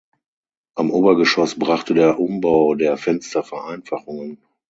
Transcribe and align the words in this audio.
Am 0.73 0.89
Obergeschoss 0.89 1.59
brachte 1.59 1.93
der 1.93 2.19
Umbau 2.19 2.73
der 2.73 2.97
Fenster 2.97 3.43
Vereinfachungen. 3.43 4.43